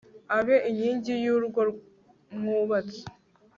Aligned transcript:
abe 0.37 0.55
inkingi 0.69 1.13
y'urwo 1.23 1.61
mwubatse 2.37 3.01